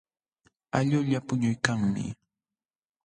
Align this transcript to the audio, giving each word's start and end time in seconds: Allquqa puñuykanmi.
Allquqa 0.77 1.19
puñuykanmi. 1.27 2.03